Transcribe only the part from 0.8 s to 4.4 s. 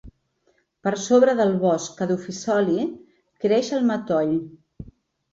Per sobre del bosc caducifoli creix el matoll.